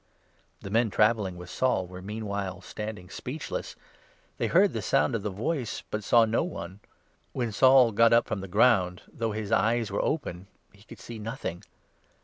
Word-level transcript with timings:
The 0.61 0.71
men 0.71 0.89
travelling 0.89 1.37
with 1.37 1.51
Saul 1.51 1.85
were 1.85 2.01
meanwhile 2.01 2.59
standing 2.61 3.05
7 3.07 3.15
speechless; 3.17 3.75
they 4.39 4.47
heard 4.47 4.73
the 4.73 4.81
sound 4.81 5.13
of 5.13 5.21
the 5.21 5.29
voice, 5.29 5.83
but 5.91 6.03
saw 6.03 6.25
no 6.25 6.41
one. 6.43 6.79
When 7.33 7.51
Saul 7.51 7.91
got 7.91 8.11
up 8.11 8.25
from 8.27 8.39
the 8.41 8.47
ground, 8.47 9.03
though 9.07 9.31
his 9.33 9.51
eyes 9.51 9.91
were 9.91 9.99
8 10.01 10.01
open, 10.01 10.47
he 10.73 10.81
could 10.85 10.97
see 10.99 11.19
nothing. 11.19 11.63